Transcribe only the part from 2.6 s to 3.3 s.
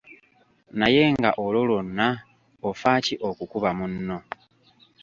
ofa ki